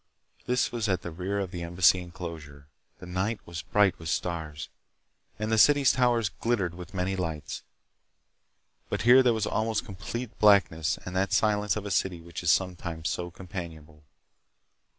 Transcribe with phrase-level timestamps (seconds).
[0.47, 2.65] This was at the rear of the Embassy enclosure.
[2.97, 4.67] The night was bright with stars,
[5.37, 7.61] and the city's towers glittered with many lights.
[8.89, 12.49] But here there was almost complete blackness and that silence of a city which is
[12.49, 14.01] sometimes so companionable.